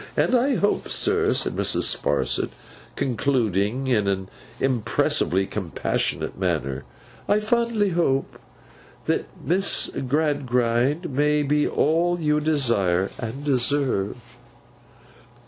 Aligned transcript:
And 0.17 0.33
I 0.33 0.55
hope, 0.55 0.89
sir,' 0.89 1.31
said 1.35 1.53
Mrs. 1.55 1.83
Sparsit, 1.95 2.49
concluding 2.95 3.85
in 3.85 4.07
an 4.07 4.29
impressively 4.59 5.45
compassionate 5.45 6.39
manner, 6.39 6.85
'I 7.29 7.39
fondly 7.41 7.89
hope 7.89 8.39
that 9.05 9.25
Miss 9.45 9.91
Gradgrind 10.07 11.07
may 11.11 11.43
be 11.43 11.67
all 11.67 12.19
you 12.19 12.39
desire, 12.39 13.11
and 13.19 13.43
deserve! 13.45 14.15